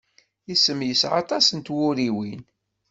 [0.53, 2.41] Isem yesεa aṭas n twuriwin.